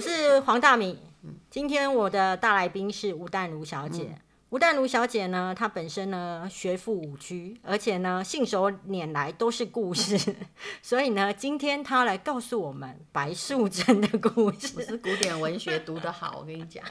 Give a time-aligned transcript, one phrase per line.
[0.00, 0.98] 我是黄大米。
[1.50, 4.16] 今天我的大来宾是吴淡如小姐。
[4.48, 10.18] 吴淡如小姐呢，她本身呢学富五车，而且呢信手拈来都是故事，
[10.80, 14.72] 所以呢今天她来告诉我们白素贞的故事。
[14.74, 16.82] 我是古典文学读得好，我跟你讲，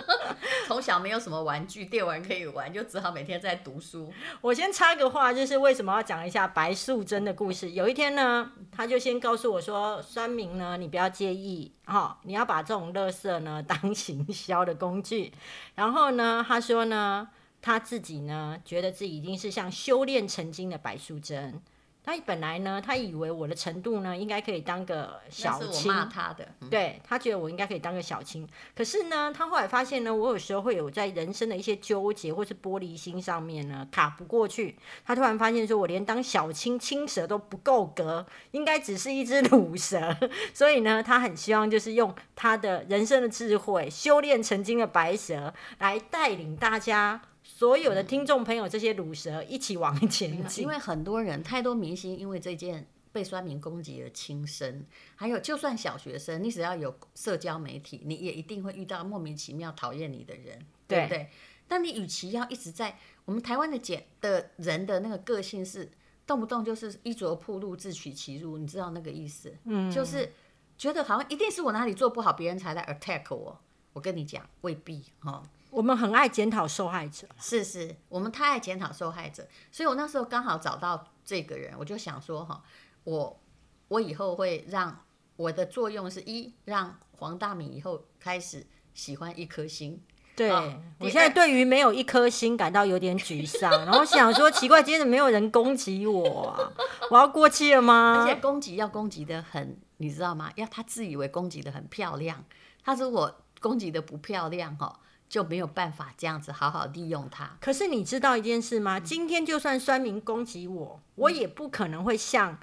[0.66, 4.10] 从小没有什么玩具电玩可以玩，就只好每天在读书。
[4.40, 7.72] 我先插个话，就是为什么要讲一下白素贞的故事？
[7.72, 15.32] 有一天呢，她就先告诉我说：“酸明呢，你不要介意。”哈，你要把这种垃圾呢 当行销的工具，
[15.74, 17.28] 然后呢，他说呢，
[17.62, 21.62] 他自己呢觉得自己已经是像修炼成精的白素贞。
[22.06, 25.92] 他本来呢，他以为我的程度呢，应该可以当个小青。
[25.92, 28.48] 骂他的，对他觉得我应该可以当个小青。
[28.76, 34.76] 可是呢，他后来发现呢，我有时候会有在人生的一些纠结或是玻璃心上面呢卡不过去。
[35.04, 40.16] 他突然发现说，我连当小青青蛇都不够格，应该只是一只乳蛇。
[40.54, 47.20] 所以呢，他很希望就是用他的人生的智慧，修炼成精的白蛇来带领大家。
[47.48, 50.64] 所有的听众朋友，这些乳蛇一起往前进。
[50.64, 54.84] 因为很多人，太多明星因为这件被酸民攻击而轻生。
[55.14, 61.30] 还有，就算小学生，你只要有社交媒体，你也一定会遇到莫名其妙讨厌你的人，对不对？
[61.68, 65.90] 但你与其要一直在我们台湾的简的人的那个个性是
[66.26, 69.56] 动不动就是衣着铺路自取其辱，你知道那个意思？
[69.64, 70.30] 嗯，就是
[70.76, 73.58] 觉得好像一定是我哪里做不好，别人才来 attack 我。
[73.94, 75.42] 我跟你讲，未必哈。
[75.70, 82.62] 我们很爱检讨受害者，是是，我们太爱检讨受害者，所以我那时候刚好找到这个人，我就想说哈，
[83.04, 83.40] 我
[83.88, 85.04] 我以后会让
[85.36, 90.02] 我的作用是一让黄大米以后开始喜欢一颗心。
[90.34, 90.50] 对
[90.98, 96.72] 我现在对于没有一颗心感到有点沮丧， 然后想说奇怪，今天怎么没有人攻击我啊？
[97.10, 98.22] 我要过气了吗？
[98.22, 100.52] 而且攻击要攻击的很，你知道吗？
[100.56, 102.44] 要他自以为攻击的很漂亮，
[102.84, 105.00] 他如果攻击的不漂亮哈。
[105.28, 107.56] 就没有办法这样子好好利用它。
[107.60, 109.00] 可是你知道一件事吗？
[109.00, 112.58] 今天就算酸民攻击我，我也不可能会像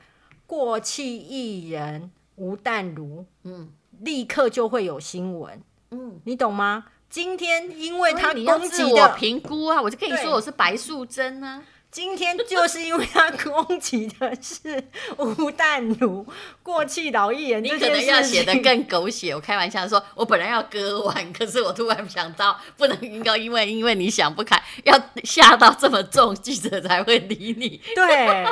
[0.48, 5.62] 过气艺人吴淡如，嗯，立刻就会有新闻，
[5.92, 6.86] 嗯，你懂吗？
[7.10, 11.64] 今天因为他攻击的评估啊，我就跟你说我是白素贞啊。
[11.94, 14.84] 今天就是因为他攻击的是
[15.20, 16.26] 吴淡如
[16.64, 19.36] 过气老艺人，你可能要写的更狗血。
[19.36, 27.80] 我开玩笑说，我本来要割腕，可是我突然想到，不能应该因为因为你想不开，要吓到这么重，记者才会理你。
[27.94, 28.44] 对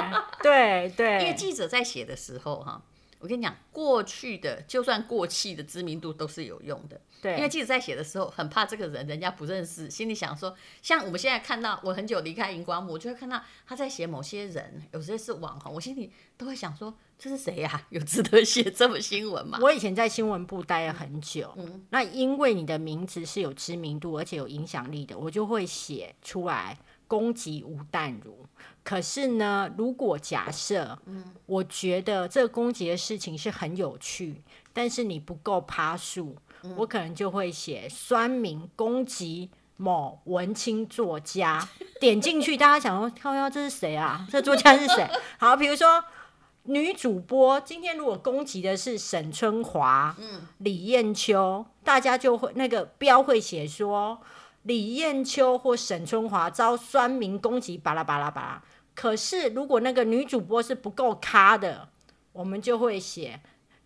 [0.43, 2.79] 对对， 因为记者在写的时候，哈。
[3.21, 6.99] 我跟你讲，过去的就算过气的知名度都是有用的。
[7.21, 17.85] 对，因为记者在写的时候很怕这个人人家不认识，心里想说，像我们现在看到我很久离开荧光幕，我就会看到他在写某些人，有些是网红，我心里都会想说，这是谁呀？
[17.91, 19.59] 有值得写这么新闻吗？
[19.61, 26.75] 我以前在新闻部待了很久，嗯，那因为你的名字是有知名度而且有影响力的，我就会写出来。
[27.11, 28.33] 攻击吴淡如，
[28.85, 34.41] 可是呢，如果假设，嗯，我觉得这个攻击的事情是很有趣，
[34.71, 36.37] 但是你不够趴数，
[36.77, 41.67] 我可能就会写酸民攻击某文青作家，
[41.99, 44.25] 点进去，大家想说，跳跳这是谁啊？
[44.31, 45.05] 这作家是谁？
[45.37, 46.01] 好，比如说
[46.63, 54.21] 女主播今天如果攻击的是沈春华，嗯，李艳秋，大家就会那个标会写说。
[54.63, 58.63] 李艳秋或沈春华遭酸民攻击，巴拉巴拉巴拉。
[58.93, 61.89] 可是如果那个女主播是不够咖的，
[62.33, 63.39] 我们就会写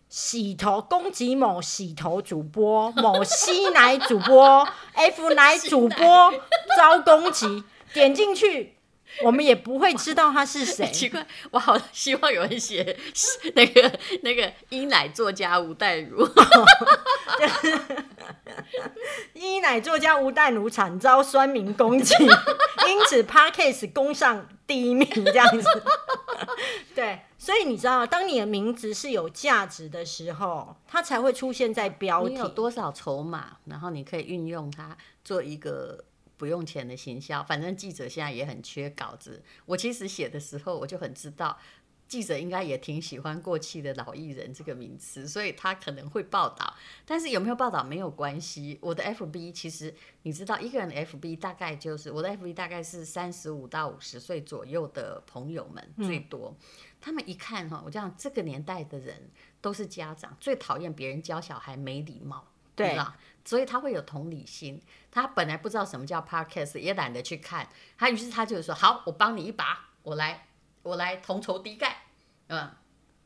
[0.08, 6.34] 洗头攻击某洗头主播、某吸奶主播、 F 奶主播
[6.76, 8.75] 遭攻击，点进去。
[9.22, 10.86] 我们也不会知道他是谁。
[10.92, 12.96] 奇怪，我好希望有人写
[13.54, 16.28] 那个那个医奶作家吴淡如，
[19.34, 22.14] 医奶作家吴淡如惨遭酸民攻击，
[22.88, 25.82] 因此 Parkes 攻上第一名这样子。
[26.94, 32.34] 对，所以你知道，当你的名字是有价值的时候，它才会出现在标题。
[32.34, 36.04] 有多少筹码，然后你可以运用它做一个。
[36.36, 39.42] 不用钱的行销，反正记者现在也很缺稿子。
[39.64, 41.58] 我其实写的时候，我就很知道
[42.08, 46.74] 记者应该也挺喜欢过气的老艺人这个名词，所以他可能会报道。
[47.04, 48.78] 但是有没有报道没有关系。
[48.80, 49.92] 我的 FB 其实
[50.22, 56.54] 你知道，一个人的 FB 大概就是我的 FB 大概是三十五到五十岁左右的朋友们最多。
[57.00, 59.30] 他们一看哈，我讲这个年代的人
[59.60, 62.44] 都是家长，最讨厌别人教小孩没礼貌。
[62.76, 62.96] 对，
[63.46, 64.82] 所以他会有同理心。
[65.10, 67.66] 他本来不知道什么叫 podcast，也懒得去看。
[67.96, 70.48] 他于是他就说：“好，我帮你一把，我来，
[70.82, 71.90] 我来同仇敌忾。”
[72.48, 72.70] 嗯。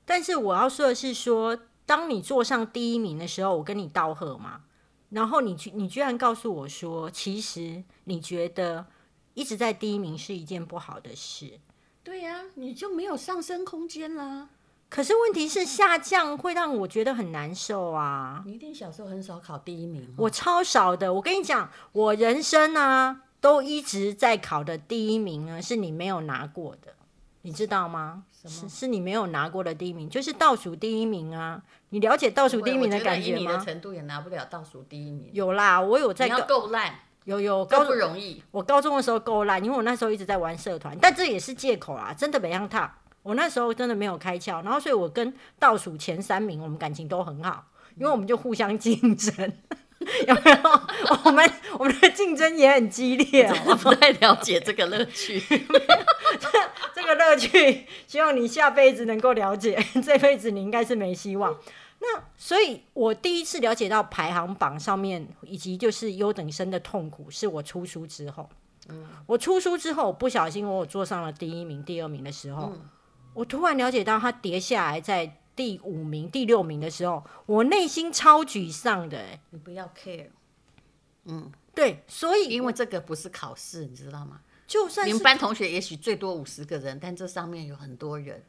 [0.05, 4.63] 但是我要说的是，说当你坐上第一名的时候，我跟你道贺嘛，
[5.09, 8.87] 然后你居你居然告诉我说，其实你觉得
[9.35, 11.61] 一直在第一名是一件不好的事。
[12.03, 14.49] 对呀、你就没有上升空间啦。
[14.91, 18.43] 可是问题是下降会让我觉得很难受啊！
[18.45, 26.93] 你一定小时候很少考第一名哦，我超少的，我跟你讲，我人生啊都一直在考的第一名呢，是你没有拿过的，
[27.43, 28.25] 你知道吗？
[28.45, 31.63] 是是你没有拿过的第一名，就是倒数第一名啊！
[31.91, 33.59] 你了解倒数第一名的感觉吗？
[33.59, 35.31] 程度也拿不了倒数第一名。
[35.33, 36.93] 有啦，我有在你要够烂，
[37.25, 38.43] 有有高不容易。
[38.51, 42.93] 我高中的时候够烂，因为我那时候一直在玩社团，但这也是借口啦，真的没让他。
[43.23, 49.53] 我那时候真的没有开窍，然后所以我跟倒数前三名我们感情都很好，因为我们就互相竞争，
[50.27, 50.59] 有没有？
[51.25, 53.57] 我们我们的竞争也很激烈 哦。
[53.67, 55.41] 我不太了解这个乐趣。
[56.95, 61.57] 这个乐趣，希望你下辈子能够了解，这辈子你应该是没希望。
[61.99, 68.49] 那所以，我第一次了解到排行榜上面以及就是优等生的痛苦，是我出书之后。
[69.27, 72.73] 我出书之后，不小心我有坐上了第一名、第二名的时候，
[73.41, 79.41] 我突然了解到他跌下来在第五名、第六名的时候，我内心超沮丧的、欸。
[79.49, 80.29] 你不要 care，
[81.25, 84.43] 嗯对，所以因为这个不是考试，你知道吗？
[84.67, 88.45] 就算你们班同学也许最多五十个人，但这上面有很多人，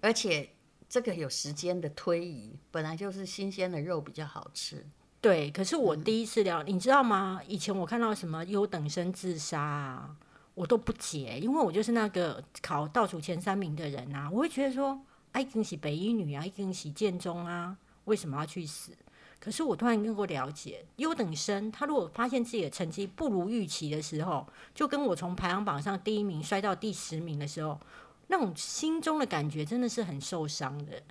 [0.00, 0.48] 而且
[0.88, 4.86] 这个有时间的推移，本来就是新鲜的肉比较好吃。
[5.20, 7.42] 对，可是我嗯第一次聊，你知道吗？
[7.46, 10.16] 以前我看到什么优等生自杀啊，
[10.60, 15.00] 我都不解，因为我就是那个考倒数前三名的人啊，我会觉得说，
[15.32, 17.74] 哎，一定是北一女啊，一定是建中啊，
[18.04, 18.92] 为什么要去死？
[19.38, 27.80] 可是我突然能够了解，优等生他如果发现自己的成绩不如预期的时候，就跟我从排行榜上第一名摔到第十名的时候，
[28.26, 31.02] 那种心中的感觉真的是很受伤的。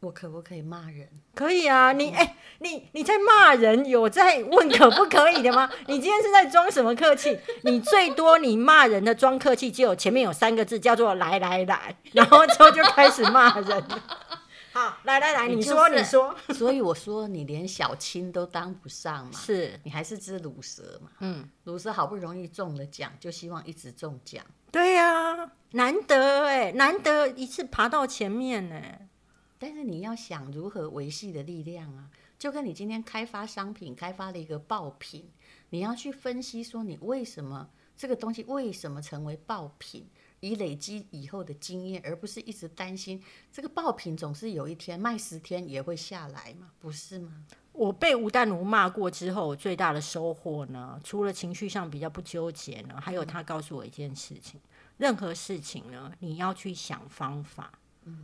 [0.00, 1.08] 我可不可以骂人？
[1.34, 5.68] 可以啊，你哎、你你在骂人，有在问可不可以的吗？
[5.88, 7.38] 你今天是在装什么客气？
[7.62, 14.02] 你最多你骂人的装客气，就有前面有三个字叫做“来来来”， 然后之后就开始骂人了。
[14.74, 21.10] 好，来来来，你说就是你说，所以我说你连小青都当不上嘛，是你还是只乳蛇嘛。
[21.20, 24.44] 嗯，乳蛇好不容易中了奖，就希望一直中奖。
[24.70, 29.08] 对呀、难得哎，难得一次爬到前面哎。
[29.58, 35.30] 但是你要想如何维系的力量啊，就跟你今天开发商品，开发了一个爆品，
[35.70, 40.06] 你要去分析说你为什么这个东西为什么成为爆品，
[40.40, 47.46] 以累积以后的经验，而不是一直担心这个爆品总是有一天卖十天也会下来嘛，不是吗？
[47.72, 54.58] 我被吴淡如骂过之后，最大的收获呢，除了情绪上比较不纠结呢，还有他告诉我一件事情：
[54.96, 57.70] 任何事情呢，你要去想方法，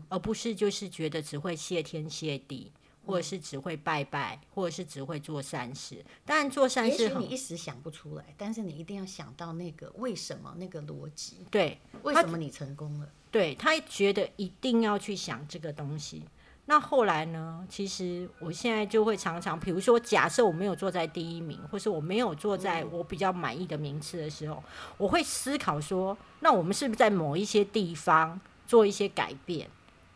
[0.08, 2.70] 而不是就是觉得只会谢天谢地，
[3.04, 6.04] 或者是只会拜拜，或者是只会做善事。
[6.24, 13.08] 当然，做善事也许你一时想不出来，但是你一定要想到那个为什么那个逻辑，对为什么你成功了？
[13.30, 16.22] 对，他觉得一定要去想这个东西。
[16.64, 17.66] 那后来呢？
[17.68, 24.62] 其实我现在就会常常，比如说，假设我没有坐在第一名，或是我没有坐在我比较满意的名次的时候，
[24.96, 29.68] 我会思考说，那我们是不是在某一些地方做一些改变，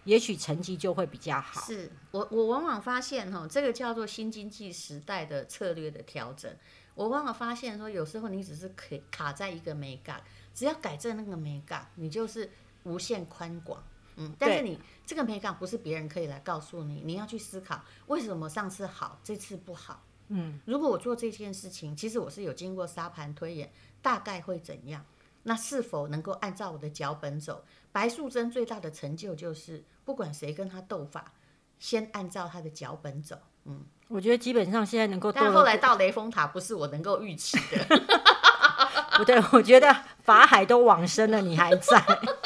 [0.04, 1.60] 也许成绩就会比较好。
[1.62, 6.50] 是我我往往发现哈，这个叫做新经济时代的策略的调整。
[6.94, 10.22] 我往往发现说，有时候你只是可以卡在一个美感，
[10.54, 12.50] 只要改正那个美感，你就是
[12.84, 13.82] 无限宽广。
[14.16, 20.02] 嗯，但是你这个美感不是别人可以来告诉你，你要去思考为什么上次好，这次不好。
[20.28, 25.04] 嗯，如果我做这件事情，其实我是有经过沙盘推演，大概会怎样？
[25.42, 27.62] 那是否能够按照我的脚本走？
[27.96, 31.32] 白素贞最大的成就就是，不管谁跟她斗法，
[31.78, 33.38] 先按照她的脚本走。
[33.64, 38.06] 嗯我觉得基本上现在能够但后来到雷峰塔，不是我能够预期的。
[39.16, 41.98] 不对，我觉得法海都往生了，你还在，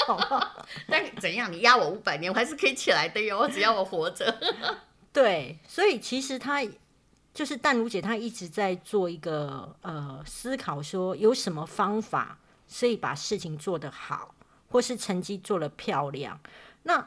[0.06, 0.64] 好不好？
[0.86, 4.32] 但怎样，你压我五百年，我还是可以起来的哟，只要我活着。
[5.12, 6.64] 对，所以其实他
[7.34, 12.38] 就是淡如姐，她一直在做一个呃思考，说有什么方法
[12.78, 14.32] 可以把事情做得好，
[14.70, 16.40] 或是成绩做得漂亮。
[16.84, 17.06] 那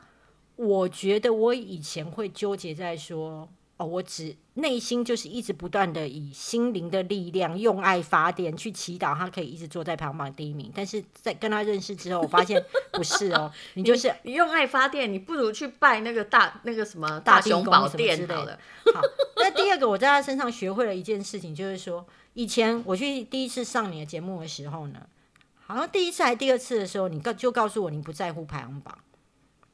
[0.56, 10.72] 我觉得我以前会纠结在说，哦，我只内心就是一直不断的以心灵的力量用爱发电去祈祷，他可以一直坐在排行榜第一名。
[10.76, 18.60] 但是在跟他认识之后，我发现不是哦， 你就是你用爱发电，你不如去拜那个大那个什么大雄宝什么之类的殿好了。
[18.94, 19.02] 好，
[19.38, 22.06] 那第二个我在他身上学会了一件事情，就是说，
[22.36, 25.02] 以前我去第一次上你的节目的时候呢，
[25.66, 28.98] 好像第一次还第二次的时候，你告就告诉我你不在乎排行榜，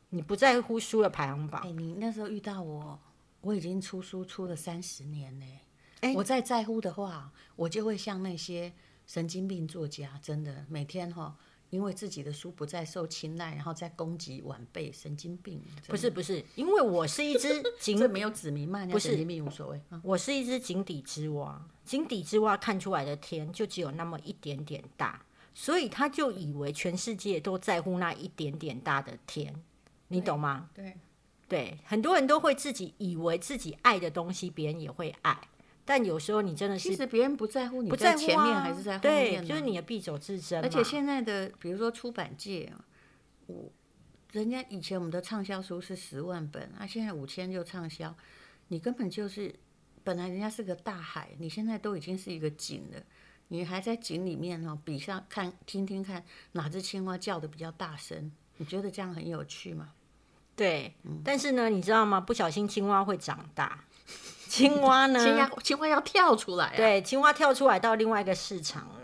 [0.10, 1.72] 你不在乎书的排行榜哎、。
[1.72, 3.00] 你那时候遇到我，
[3.42, 5.60] 我已经出书出了三十年嘞。
[6.02, 8.72] 哎我再在乎的话，我就会像那些
[9.06, 11.36] 神经病作家，真的每天哈，
[11.72, 15.62] 因为自己的书不再受青睐，然后再攻击晚辈，神经病。
[15.88, 19.82] 不是不是，因为我是一只井 这没有指名骂人家不是神经病无所谓。
[19.90, 25.22] 啊我是一只井底之蛙，井底之蛙看出来的天就只有那么一点点大，
[25.54, 29.54] 所以他就以为全世界都在乎那一点点大的天，
[30.08, 30.70] 你懂吗？
[30.74, 30.96] 对，
[31.48, 35.38] 对，很多人都会自己以为自己爱的东西，别人也会爱，
[35.84, 40.62] 但有时候你真的是其实别人不在乎你不在乎前面啊还是在后对，面呢，就是你的必走之争。
[40.62, 42.86] 而且现在的，比如说出版界啊，
[43.48, 43.72] 我
[44.32, 48.16] 人家以前我们的畅销书是十万本，啊，现在五千就畅销，
[48.68, 49.54] 你根本就是
[50.04, 53.04] 本来人家是个大海，你现在都已经是一个井了，
[53.50, 59.90] 你还在井里面哦，比上看听听看哪只青蛙叫的比较大声，你觉得这样很有趣吗？
[60.56, 62.20] 对，嗯但是呢，你知道吗？
[62.20, 63.80] 不小心青蛙会长大，
[64.48, 65.24] 青蛙呢？
[65.24, 68.96] 青蛙青蛙要跳出来、啊，对，青蛙跳出来到另外一个市场了。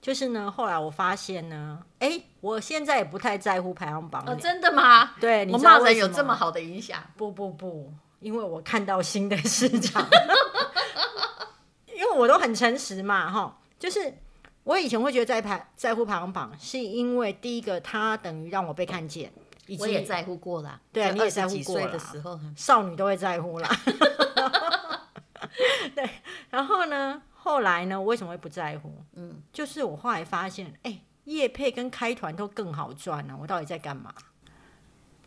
[0.00, 4.32] 就是呢，后来我发现呢，哎，我现在也不太在乎排行榜了。
[4.32, 5.14] 哦，真的吗？
[5.18, 7.02] 对，你我知道骂人有这么好的影响？
[7.16, 10.06] 不不不，因为我看到新的市场，
[11.96, 14.14] 因为我都很诚实嘛，哈，就是
[14.62, 19.30] 我以前会觉得在排在乎排行榜，是因为第一个它等于让我被看见，
[19.66, 23.68] 以及我也在乎过啦，对啊你也在乎过啦的时候，少女都会在乎啦。
[25.94, 26.08] 对，
[26.48, 28.90] 然后呢，后来呢，我为什么会不在乎？
[29.16, 34.14] 嗯，就是我后来发现，哎、叶配跟开团都更好赚呢、我到底在干嘛？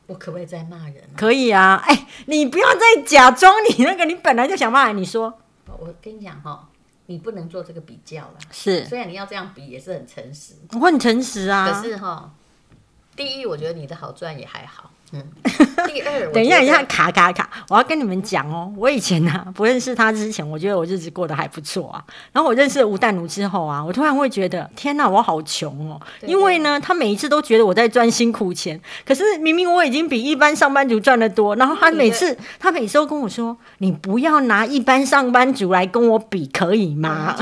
[0.08, 1.14] 我可不可以再骂人啊？
[1.16, 5.38] 可以啊，哎、你不要再假装你那个，你本来就想骂人，你说
[5.68, 6.68] 我跟你讲哈，
[7.08, 8.38] 你不能做这个比较了。
[8.52, 10.54] 是，虽然你要这样比，也是很诚实。
[10.74, 11.82] 我很诚实啊。
[11.82, 12.32] 可是哈，
[13.16, 14.92] 第一，我觉得你的好赚也还好。
[15.14, 15.24] 嗯。
[15.88, 17.50] 第二，等一下，一下，卡卡卡！
[17.70, 22.04] 我要跟你们讲哦，我以前呢、不认识他之前，我觉得我日子过得还不错啊。
[22.32, 26.02] 然后我认识了吴淡如之后啊，我突然会觉得，天哪，我好穷哦！
[26.20, 31.56] 对因为呢，他每一次都觉得我在赚辛苦钱，可是明明我已经比一般上班族赚的多。
[31.56, 37.36] 然后他每次，他每次都跟我说：“你不要拿一般上班族来跟我比，可以吗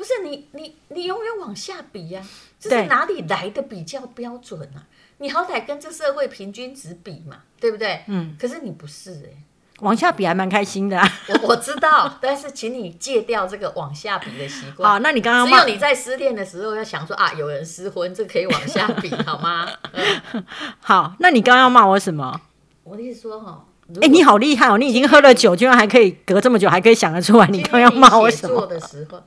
[0.00, 2.22] 不是你你你永远往下比呀、
[2.58, 4.88] 这是哪里来的比较标准啊？
[5.18, 8.02] 你好歹跟这社会平均值比嘛，对不对？
[8.06, 8.34] 嗯。
[8.40, 9.44] 可是你不是哎、？”
[9.80, 11.06] 往下比还蛮开心的、啊。
[11.28, 14.90] 我我知道， 但是请你戒掉这个往下比的习惯。
[14.90, 19.68] 好，那你刚刚骂只有你在失恋的时候要想说啊，有人失婚，这可以往下比 好吗？
[19.92, 20.42] 嗯
[20.80, 22.40] 好，那你刚刚要骂我什么？
[22.84, 23.66] 我的意思说哈，
[24.00, 24.78] 哎、你好厉害哦！
[24.78, 28.66] 你已经喝了酒，居然还可以隔这么久还可以想得出来，你刚刚要骂我什做么？
[28.66, 29.22] 的时候，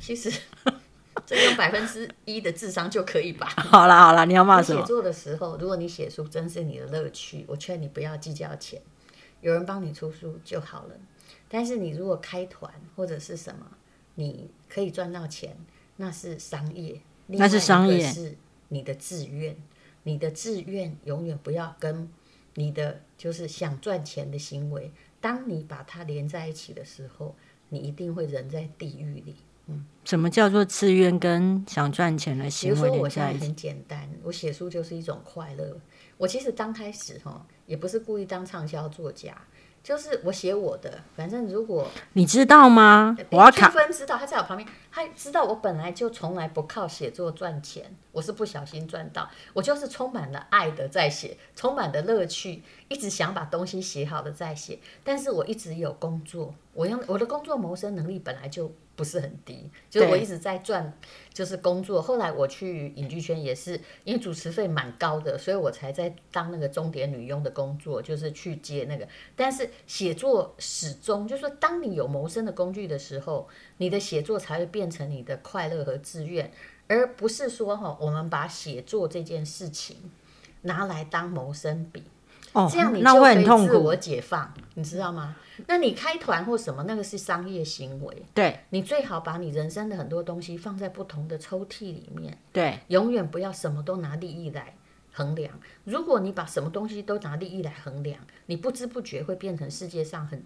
[0.00, 0.30] 其实
[1.26, 3.46] 这用百分之一的智商就可以吧？
[3.58, 4.80] 好啦好啦，你要骂什么？
[4.80, 8.80] 写作的时候，如果你写书真是你的乐趣，我劝你不要计较钱，
[9.40, 10.94] 有人帮你出书就好了。
[11.48, 13.66] 但是你如果开团或者是什么，
[14.14, 15.56] 你可以赚到钱，
[15.96, 18.36] 那是商业，那是商业是
[18.68, 19.56] 你的志愿，
[20.04, 22.08] 你的志愿永远不要跟
[22.54, 27.34] 你的就是想赚钱的行为，当你把它连在一起的时候，
[27.70, 29.36] 你一定会人在地狱里。
[30.04, 33.38] 什么叫做自愿跟想赚钱的比行如说，我为连在一起？
[33.38, 35.78] 现在很简单，我写书就是一种快乐。
[36.16, 39.36] 我其实刚开始哈，也不是故意当畅销作家，
[39.84, 41.00] 就是我写我的。
[41.14, 43.16] 反正如果你知道吗？
[43.30, 54.78] 我要区卡，分知道他在我旁边，他知道我本来就从来不靠写作赚钱，我是不小心赚到，我就是充满了爱的在写，充满了乐趣，一直想把东西写好了再写。
[55.04, 60.92] 但是我一直有工作，我用我的工作谋生能力本来就不是很低，就是我一直在赚，
[61.32, 62.02] 就是工作。
[62.02, 69.06] 后来我去影剧圈也是，因为主持费蛮高的，所以我才在当那个钟点女佣的工作，就是去接那个。
[69.36, 76.50] 但是写作始终就是说，当你有谋生的工具的时候，你的写作才会变成你的快乐和志愿，
[76.88, 80.10] 而不是说哈，我们把写作这件事情
[80.62, 82.02] 拿来当谋生笔。
[82.52, 83.66] 哦这样你，就可以会。
[83.66, 85.36] 自我解放，你知道吗？
[85.66, 88.22] 那你开团或什么，那个是商业行为。
[88.32, 94.76] 对你最好把你人生的很多东西放在不同的抽屉里面，对，永远不要什么都拿利益来
[95.12, 95.58] 衡量。
[95.84, 100.44] 如果你把什么东西都拿利益来衡量，你不知不觉会变成世界上很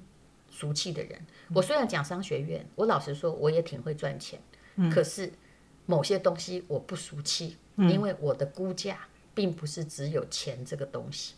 [0.50, 1.26] 俗气的人。
[1.54, 4.40] 我虽然讲商学院，我老实说我也挺会赚钱，
[4.90, 5.30] 可是
[5.84, 9.00] 某些东西我不俗气，因为我的估价
[9.34, 11.34] 并不是只有钱这个东西。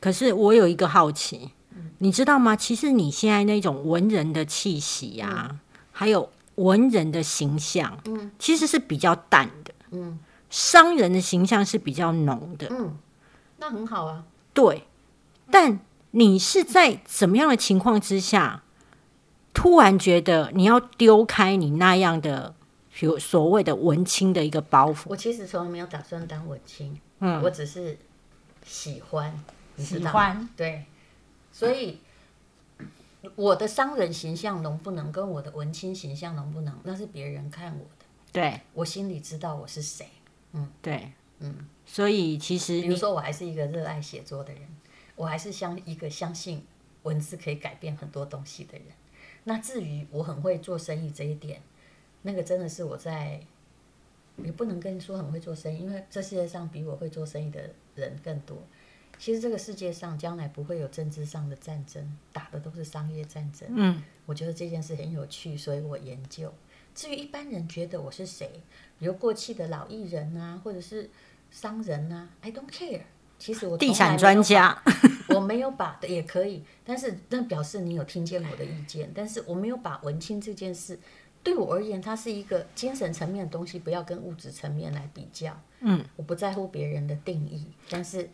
[0.00, 1.50] 可是我有一个好奇，
[1.98, 2.56] 你知道吗？
[2.56, 5.60] 其实你现在那种文人的气息啊，
[5.92, 10.18] 还有文人的形象，嗯，其实是比较淡的，嗯，
[10.50, 12.98] 商人的形象是比较浓的，嗯，
[13.58, 14.24] 那很好啊。
[14.52, 14.84] 对，
[15.50, 15.78] 但
[16.10, 18.64] 你是在怎么样的情况之下，
[19.54, 22.54] 突然觉得你要丢开你那样的，
[22.92, 25.04] 比如所谓的文青的一个包袱？
[25.06, 27.96] 我其实从来没有打算当文青，嗯，我只是
[28.64, 29.44] 喜欢，
[29.76, 30.84] 喜欢，对，
[31.50, 31.98] 所以
[33.34, 38.60] 我的商人形象能不能跟我的文青形象能不能，那是别人看我的，对。
[38.74, 40.06] 我心里知道我是谁，
[40.52, 44.62] 嗯，对，嗯，所以其实，比如说我还是一个热爱写作的人。
[45.14, 46.64] 我还是相一个相信
[47.02, 48.86] 文字可以改变很多东西的人。
[49.44, 51.60] 那至于我很会做生意这一点，
[52.22, 53.38] 那个真的是我在
[54.38, 58.62] 也不能跟你说很会做生意，因为这世界上比我会做生意的人更多。
[59.18, 63.68] 其实这个世界上将来不会有政治上的战争，打的都是商业战争。
[63.70, 66.52] 嗯，我觉得这件事很有趣，所以我研究。
[66.94, 68.50] 至于一般人觉得我是谁，
[68.98, 71.08] 比如过气的老艺人啊，或者是
[71.50, 73.02] 商人啊，I don't care。
[73.38, 74.82] 其实我地产专家，
[75.34, 79.10] 我没有把的也可以，但是那表示你有听见我的意见。
[79.14, 80.98] 但是我没有把文青这件事，
[81.42, 85.52] 对我而言，它是一个精神层面的东西，不要跟物质层面来比较。
[85.80, 88.30] 嗯，我不在乎别人的定义，但是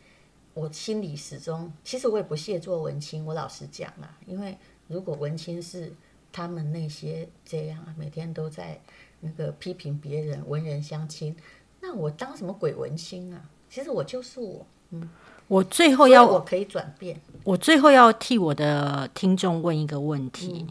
[0.55, 3.25] 我心里始终，其实我也不屑做文青。
[3.25, 5.93] 我老实讲啊，因为如果文青是
[6.31, 8.79] 他们那些这样啊，每天都在
[9.21, 11.35] 那个批评别人、文人相亲，
[11.81, 13.41] 那我当什么鬼文青啊？
[13.71, 14.67] 其实我就是我。
[14.91, 15.09] 嗯，
[15.49, 17.21] 我最后要我可以转变。
[17.45, 20.67] 我最后要替我的听众问一个问题，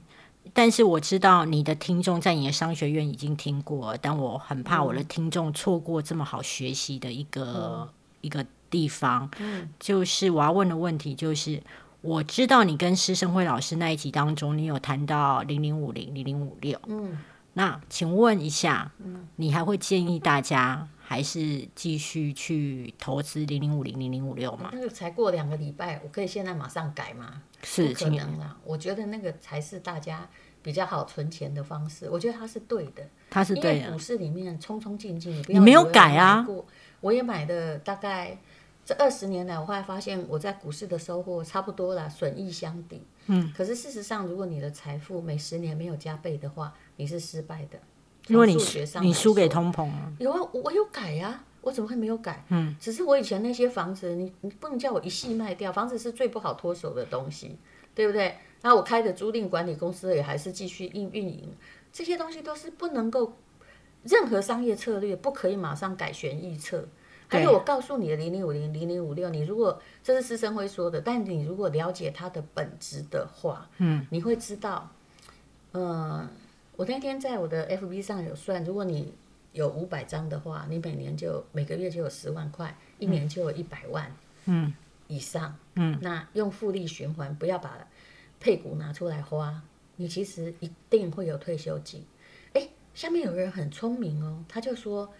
[0.54, 7.89] 但是我知道你的听众在你的商学院已经听过，但我很怕我的听众错过这么好学习的一个
[8.22, 9.30] 一个地方。
[9.39, 11.62] 嗯，就是我要问的问题就是，
[12.01, 16.80] 我知道你跟师生辉老师那一集当中，你有谈到零零五零零零五六。
[16.88, 17.18] 嗯，
[17.54, 20.88] 那请问一下，嗯，你还会建议大家？
[21.10, 24.70] 还是继续去投资零零五零零零五六嘛？
[24.74, 27.42] 那个才过两个礼拜，我可以现在马上改吗？
[27.64, 28.58] 是可能啦。
[28.66, 30.30] 我觉得那个才是大家
[30.62, 32.10] 比较好存钱的方式。
[32.10, 33.93] 我觉得它是对的，它是对的。
[33.93, 36.46] 股市里面冲冲进进，你没有改啊？
[37.00, 38.38] 我也买的，大概
[38.84, 43.02] 这二十年来，我后来发现我在股市的收获差不多了，损益相抵。
[43.28, 43.50] 嗯。
[43.56, 47.80] 可是事实上，如果你的财富每十年没有加倍的话，你是失败的。
[48.28, 48.58] 因为你
[49.02, 52.44] 你输给通膨了，有啊，我有改呀，我怎么会没有改？
[52.50, 57.58] 嗯，只是我以前那些房子，你你不能叫我一系卖掉，房子是最不好脱手的东西，
[57.96, 58.36] 对不对？
[58.62, 61.54] 那我开的租赁管理公司也还是继续运运营，
[61.94, 63.34] 这些东西都是不能够，
[64.04, 66.86] 任何商业策略不可以马上改弦易辙。
[67.30, 74.90] 还有我告诉你的零零五零零零五六，你如果这是师生会说的，但你如果了解它的本质的话，嗯，你会知道，
[75.74, 76.28] 嗯。
[76.78, 79.12] 我那天在我的 FB 上有算，如果你
[79.52, 84.72] 有五百张的话，你每年就每个月就有十万块，一年就有一百万，嗯，
[85.08, 87.76] 以上，嗯，那用复利循环，不要把
[88.40, 89.60] 配股拿出来花，
[89.96, 92.06] 你其实一定会有退休金。
[92.54, 95.12] 哎，下面有人很聪明哦，他就说，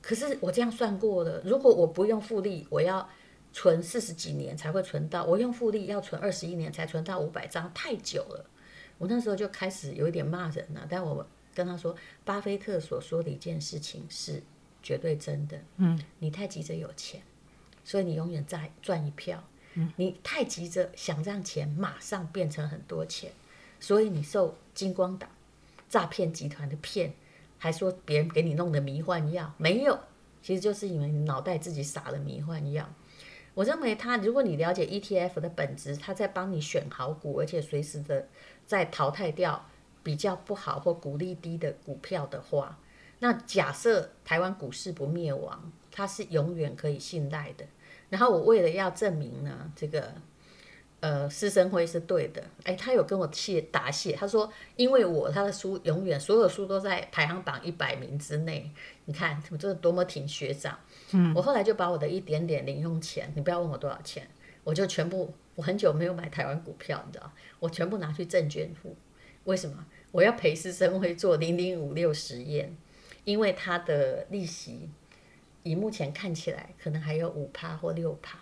[0.00, 3.06] 可是我这样算过了，如果我不用复利，我要
[3.52, 8.46] 存四十几年才会存到，我用复利要存二十一年才存到五百张，太久了。
[9.02, 11.92] 我那时候就开始有一点骂人了，但我跟他说，
[12.24, 14.40] 巴菲特所说的一件事情是
[14.80, 15.58] 绝对真的。
[15.78, 17.20] 嗯，你太急着有钱，
[17.82, 19.42] 所以你永远在赚一票。
[19.74, 23.32] 嗯，你太急着想让钱马上变成很多钱，
[23.80, 25.28] 所以你受金光党
[25.88, 27.12] 诈骗集团的骗，
[27.58, 29.98] 还说别人给你弄的迷幻药没有，
[30.44, 32.88] 其实就是因为你脑袋自己撒了迷幻药。
[33.54, 38.28] 我认为他，如果你了解 ETF 的本质，他在帮你选好股，而且随时的。
[38.66, 39.64] 在淘汰掉
[40.02, 42.78] 比较不好或股利低的股票的话，
[43.20, 47.64] 那假设台湾股市不灭亡，它是永远可以信赖的。
[48.08, 50.12] 然后我为了要证明呢，这个
[51.00, 58.70] 呃施生辉是对的，哎，他有跟我谢答谢，他说因为我他的书永远所有书都在排行榜一百名之内，
[59.04, 60.78] 你看我这多么挺学长。
[61.12, 64.28] 嗯，我后来就把我的一点点零用钱，你不要问我多少钱，
[64.64, 65.32] 我就全部。
[65.54, 68.96] 我很久没有买台湾股票，你知道，我全部拿去证券户。
[69.44, 69.84] 为什么？
[70.10, 72.76] 我要陪师生会做零零五六实验，
[73.24, 74.88] 因为它的利息，
[75.62, 78.38] 以目前看起来可能还有五趴或六趴。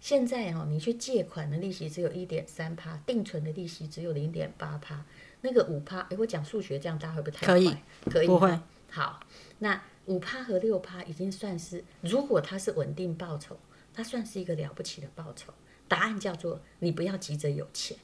[0.00, 5.04] 现在哦，你去借款的利息只有一点三趴，定存的利息只有零点八趴。
[5.42, 7.54] 那个五趴，哎，我讲数学这样大家会不会太快？
[7.54, 7.76] 可以，
[8.10, 8.58] 可以，不会。
[8.90, 9.20] 好，
[9.60, 13.56] 那五趴和六趴已经算是，如果它是稳定报酬，
[13.94, 15.54] 它算是一个了不起的报酬。
[15.92, 17.96] 答案叫做你不要急着有钱。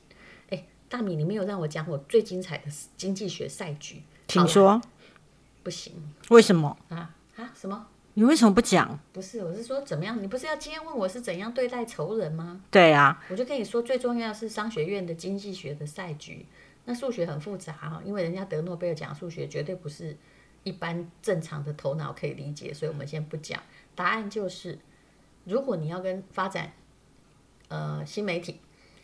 [0.51, 2.65] 哎，大米，你没有让我讲我最精彩的
[2.97, 4.81] 经济学赛局，请说。
[5.63, 5.93] 不行，
[6.31, 6.77] 为什么？
[6.89, 7.53] 啊啊？
[7.55, 7.87] 什么？
[8.15, 8.99] 你为什么不讲？
[9.13, 10.21] 不是，我是说怎么样？
[10.23, 12.63] 你不是要今天问我是怎样对待仇人吗？
[12.71, 16.47] 对啊，我就跟你说，最重要是商学院的经济学的赛局。
[16.85, 20.17] 那数学很复杂哈，因为人家得诺贝尔奖数学绝对不是
[20.65, 23.63] 一般正常的头脑可以理解，所以我们先不讲。
[23.95, 24.79] 答案就是，
[25.45, 26.73] 如果你要跟发展
[27.69, 28.61] 呃新媒体、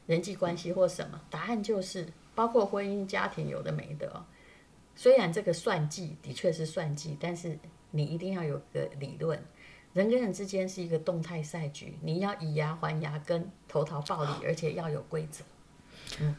[0.07, 4.24] 人际关系或什么，答案就是包括婚姻家庭有的没的哦。
[4.96, 7.59] 虽然这个算计的确是算计，但是
[7.90, 9.42] 你一定要有个理论，
[9.92, 15.44] 人跟人之间是一个动态赛局，你要以牙还牙跟投桃报李，而且要有规则。
[16.20, 16.35] 嗯。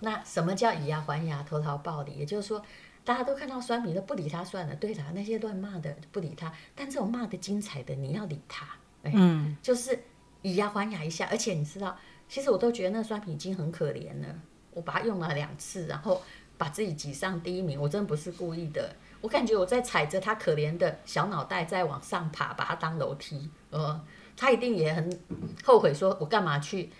[0.00, 2.12] 那什么叫以牙还牙、投桃报李？
[2.12, 2.62] 也就是说，
[3.04, 6.52] 大家都看到酸民都不理他算了，对的，那些乱骂的不理他。
[6.74, 8.66] 但这种骂的精彩的，你要理他。
[9.04, 9.98] 嗯，就是
[10.42, 11.26] 以牙还牙一下。
[11.30, 11.96] 而且你知道，
[12.28, 14.28] 其实我都觉得那酸民已经很可怜了。
[14.72, 16.22] 我把它用了两次，然后
[16.58, 18.94] 把自己挤上第一名，我真的不是故意的。
[19.20, 23.50] 我感觉我在踩着他可怜的小脑袋在往上爬，把他当楼梯。
[23.70, 24.04] 呃，
[24.36, 25.18] 他一定也很
[25.64, 26.90] 后悔，说我干嘛去。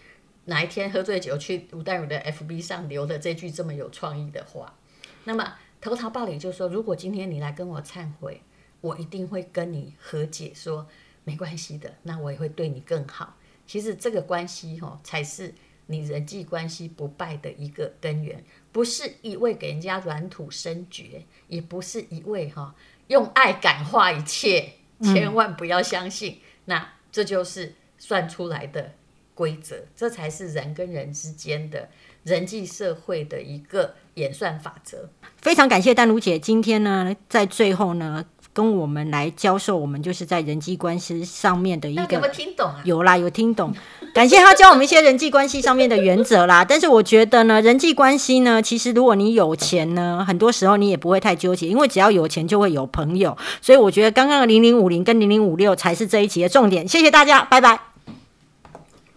[0.47, 4.75] 哪一天喝醉酒去吴淡如的 FB 上留了这句这么有创意的话，
[5.23, 8.43] 那么投桃报李就说，如果今天你来跟我忏悔，
[8.81, 10.85] 我一定会跟你和解，说
[11.25, 13.37] 没关系的，那我也会对你更好。
[13.67, 15.55] 其实这个关系哈，才是
[15.87, 22.75] 你人际关系不败的一个根源，不是一味给人家软土生绝，也不是一味哈
[23.09, 28.93] 用爱感化一切，千万不要相信，那这就是算出来的。
[29.35, 31.89] 规则，这才是人跟人之间的
[32.23, 35.09] 人际社会的一个演算法则。
[35.39, 42.03] 非常感谢丹如姐今天呢，在最后呢，跟我们来教授我们就是在人际关系上面的一个。
[42.11, 42.81] 有没有听懂啊？
[42.85, 43.75] 有啦，有听懂。
[44.13, 46.63] 感谢他教我们一些人际关系上面的原则啦。
[46.63, 53.37] 但是我觉得呢，人际关系呢，其实如果你有钱呢，很多时候你也不会太纠结，因为只要有钱就会有朋友。
[53.63, 56.87] 所以我觉得刚刚的零零五零跟零零五六才是这一集的重点。
[56.87, 57.81] 谢谢大家，拜拜。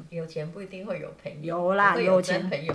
[0.10, 2.74] 有钱不一定会有朋友，有啦，有钱朋友。